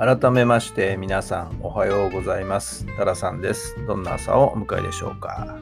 [0.00, 2.86] 改めまして皆さんおはようございます。
[2.96, 3.76] タラさんです。
[3.86, 5.58] どんな朝をお迎えでしょうか。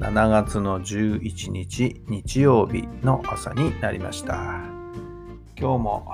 [0.00, 4.34] 7月の11日日曜日の朝になりました。
[5.58, 6.12] 今日も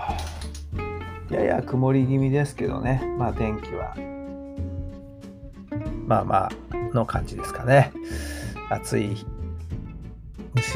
[1.29, 3.96] やや曇り気味ですけどね、まあ天気は
[6.07, 6.51] まあまあ
[6.95, 7.93] の感じですかね。
[8.71, 9.27] 暑い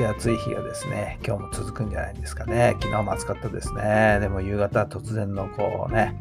[0.01, 2.77] し暑い日がですね、今日も続くんじゃないですかね。
[2.81, 4.19] 昨日も暑かったですね。
[4.21, 6.17] でも夕方突然のこうね、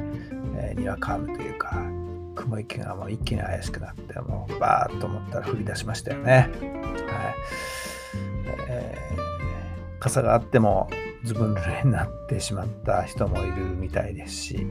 [0.57, 1.71] えーにわか雨というか、
[2.35, 6.31] 雲行きがもう一気に怪しくなって、もうバーッと思ったら降り出しましたよね。
[6.33, 6.49] はい。
[8.67, 9.29] えー
[10.01, 10.89] 傘があっても
[11.25, 14.65] ずぶ濡れになってしまった人もいるみたいですし、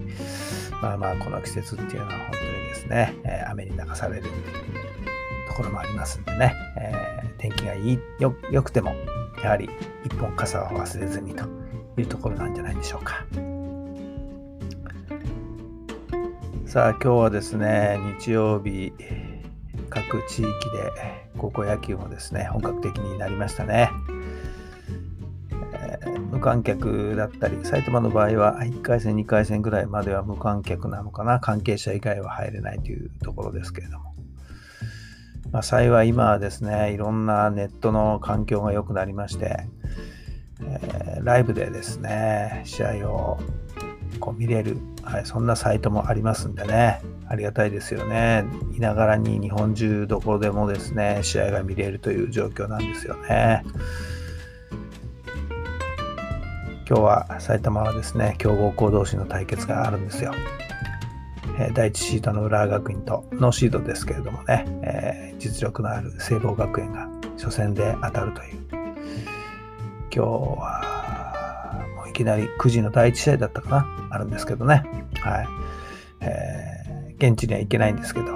[0.81, 4.23] まあまあこの季節っていうのは本当にですね、えー雨に流される
[5.49, 8.95] ところもありますんでね、えー天気がいいよ良くても
[9.43, 9.69] やはり
[10.05, 11.45] 一本傘は忘れずにと
[11.97, 13.25] いうところなんじゃないでしょうか。
[16.67, 18.93] さあ今日はですね日曜日
[19.89, 20.53] 各地域で
[21.39, 23.91] 高校野球もですね本格的になりましたね。
[25.73, 34.15] えー無観客だったり埼玉の場合は1回戦2回戦ぐらいまでは無観客なのかな関係者以外は入れないというところですけれども、
[35.53, 39.67] まあ、幸い今はですねいろんなネットの環境が良くなりまして、
[40.61, 43.39] えーライブでですね試合を
[44.21, 48.45] こう見れる、はい、そんなサイトもありますんでねありがたいですよね。
[48.75, 53.63] いながらに日本中どこでもですね試合が見れるという状況なんですよね。
[56.89, 60.33] 今日は埼玉はですね強豪校同士の対決があるんですよ。
[61.75, 68.59] 第1シードの浦和学院とノーシードですけれどもね、えー実力のある聖望学園が初戦で当たるという。
[68.73, 74.09] 今日はもういきなり9時の第1試合だったかな？
[74.11, 74.85] あるんですけどね。
[75.21, 75.47] はい、
[76.21, 78.27] えー現地には行けないんですけど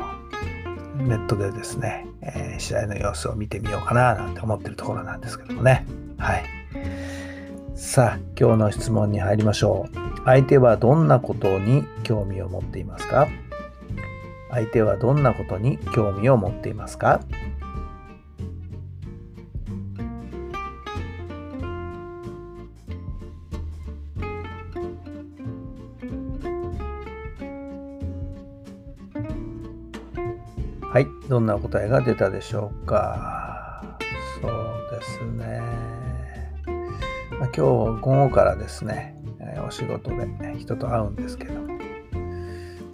[0.96, 5.84] ネットでですね、えー試合の様子を見てみようかななんて思ってるところなんですけどもね。
[6.18, 6.44] はい。
[7.84, 13.28] さあ今日の質問に入りましょう相手はどんなことに興味を持っていますか？
[14.50, 17.20] 相手はどんなことに興味を持っていますか？
[30.80, 33.98] はい、どんな答えが出たでしょうか？
[34.40, 34.50] そう
[34.98, 36.01] ですね。
[37.42, 41.54] ま、今日午後からですね、えお仕事で人と会うんですけど、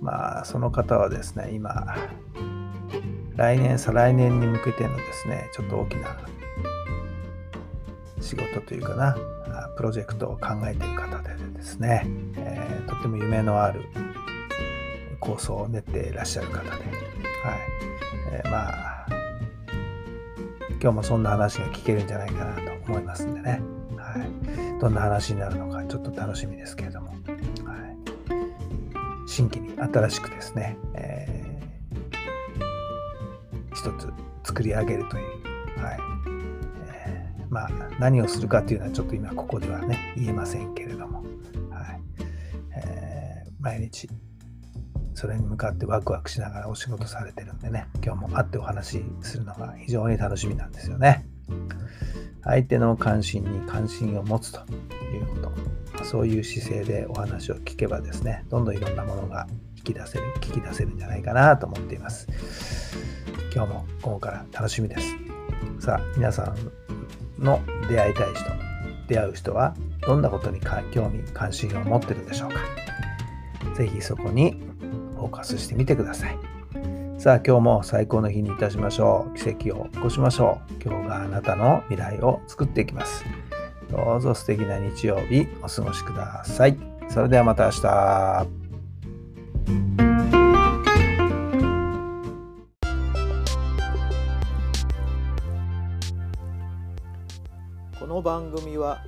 [0.00, 1.94] まあその方はですね、今、
[3.36, 6.18] 来年、再来年に向けてのですね、ちょっと大きな
[8.22, 9.16] 仕事というかな、
[9.76, 12.06] プロジェクトを考えている方でですね、
[12.38, 13.84] えーとっても夢のある
[15.20, 16.78] 構想を練っていらっしゃる方で、はい。
[18.32, 18.88] えーまあ
[20.80, 23.60] 今日もそんな話が聞けるんじゃないかなと思いますんでね、
[24.80, 27.18] どんな話になるのかちょっと楽しみですけれども、はい、
[29.26, 31.48] 新規に新しくですね、えー
[33.74, 34.08] 一つ
[34.44, 35.24] 作り上げるという、
[35.80, 35.98] はい。
[36.88, 37.70] えーまあ
[38.00, 41.22] 何をするかというのはちょっと今ここではね言えませんけれども、
[41.70, 42.00] はい。
[42.74, 44.08] えー毎日
[45.14, 51.26] それに向かってワクワクしながらお仕事されてるんでね、今日も会ってお話しするのが非常に楽しみなんですよね。
[52.44, 54.60] 相手の関心に関心を持つと
[55.12, 55.52] いうこ
[55.98, 59.46] と、そういう姿勢でお話を聞けばですね、どんどんいろんなものが
[59.76, 62.28] 引き出せる、聞き出せるんじゃないかなと思っています。
[63.54, 65.16] 今日も午後から楽しみです。
[65.80, 66.54] さあ、皆さ
[67.38, 68.44] んの出会いたい人、
[69.08, 69.74] 出会う人は
[70.06, 70.60] どんなことに
[70.92, 72.60] 興味、関心を持ってるでしょうか。
[73.74, 74.60] ぜひそこに
[75.14, 76.47] フォーカスしてみてください。
[77.18, 79.36] さあ今日も最高の日にいたしましょう。
[79.36, 80.74] 奇跡を起こしましょう。
[80.80, 83.24] 今日があなたの未来を作っていきます。
[83.90, 86.78] どうぞ素敵な日曜日お過ごしください。
[87.08, 88.46] それではまた明日。
[97.98, 99.02] この番組は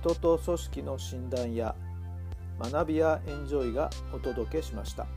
[0.00, 1.74] 人と組織の診断や
[2.60, 5.08] 学びやエンジョイがお届けしました。